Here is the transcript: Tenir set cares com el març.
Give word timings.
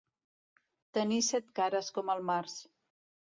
Tenir 0.97 1.19
set 1.27 1.51
cares 1.59 1.93
com 1.99 2.11
el 2.15 2.25
març. 2.31 2.57